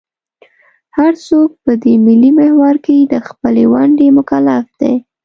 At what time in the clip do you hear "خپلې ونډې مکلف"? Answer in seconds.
3.27-4.65